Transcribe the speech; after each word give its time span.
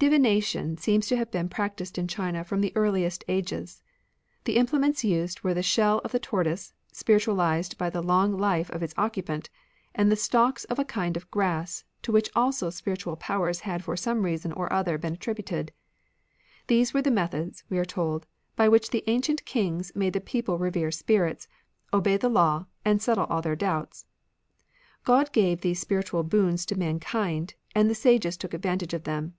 Divination 0.00 0.76
seems 0.76 1.06
to 1.08 1.16
have 1.16 1.30
been 1.30 1.46
^"""'«"" 1.48 1.50
practised 1.50 1.96
in 1.96 2.06
China 2.06 2.44
from 2.44 2.60
the 2.60 2.74
earUest 2.76 3.24
ages. 3.26 3.82
The 4.44 4.56
implements 4.56 5.02
used 5.02 5.40
were 5.40 5.54
the 5.54 5.62
shell 5.62 6.00
of 6.04 6.12
the 6.12 6.18
tortoise, 6.18 6.74
spiritualised 6.92 7.78
by 7.78 7.88
the 7.88 8.02
long 8.02 8.36
life 8.36 8.68
of 8.72 8.82
its 8.82 8.92
occupant, 8.98 9.48
and 9.94 10.12
the 10.12 10.14
stalks 10.16 10.64
of 10.64 10.78
a 10.78 10.84
kind 10.84 11.16
of 11.16 11.30
grass, 11.30 11.84
to 12.02 12.12
which 12.12 12.28
also 12.36 12.68
spiritual 12.68 13.16
powers 13.16 13.60
had 13.60 13.82
for 13.82 13.96
some 13.96 14.24
reason 14.26 14.52
or 14.52 14.70
other 14.70 14.98
been 14.98 15.14
attributed. 15.14 15.72
These 16.66 16.92
were 16.92 17.00
the 17.00 17.10
methods, 17.10 17.64
we 17.70 17.78
are 17.78 17.86
told, 17.86 18.26
by 18.56 18.68
which 18.68 18.90
the 18.90 19.04
ancient 19.06 19.46
Kings 19.46 19.90
made 19.94 20.12
the 20.12 20.20
people 20.20 20.58
revere 20.58 20.90
spirits, 20.90 21.48
obey 21.94 22.18
the 22.18 22.28
law, 22.28 22.66
and 22.84 23.00
settle 23.00 23.24
all 23.30 23.40
their 23.40 23.56
doubts. 23.56 24.04
God 25.02 25.32
gave 25.32 25.62
these 25.62 25.80
spiritual 25.80 26.24
boons 26.24 26.66
to 26.66 26.76
mankind, 26.78 27.54
and 27.74 27.88
the 27.88 27.94
sages 27.94 28.36
took 28.36 28.52
advantage 28.52 28.92
of 28.92 29.04
them. 29.04 29.32